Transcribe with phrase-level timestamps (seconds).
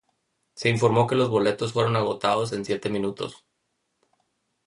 [0.55, 3.45] Se informó que los boletos fueron agotados en siete minutos.